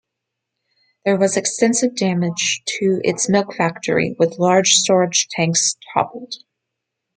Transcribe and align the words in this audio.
There 1.05 1.15
was 1.15 1.37
extensive 1.37 1.95
damage 1.95 2.63
to 2.79 2.99
its 3.03 3.29
milk 3.29 3.53
factory, 3.53 4.15
with 4.17 4.39
large 4.39 4.69
storage 4.71 5.27
tanks 5.27 5.75
toppled. 5.93 6.33